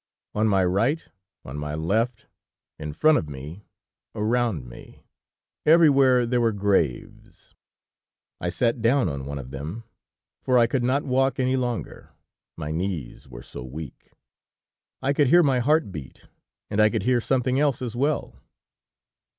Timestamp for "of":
3.19-3.29, 9.37-9.51